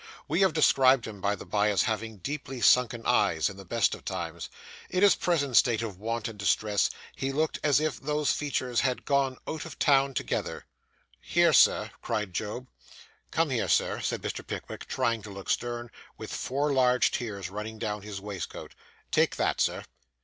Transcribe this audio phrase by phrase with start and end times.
[0.27, 3.93] We have described him, by the bye, as having deeply sunken eyes, in the best
[3.93, 4.49] of times.
[4.89, 9.05] In his present state of want and distress, he looked as if those features had
[9.05, 10.65] gone out of town altogether.
[11.21, 12.65] 'Here, sir,' cried Job.
[13.29, 14.47] 'Come here, sir,' said Mr.
[14.47, 18.73] Pickwick, trying to look stern, with four large tears running down his waistcoat.
[19.11, 19.85] 'Take that, sir.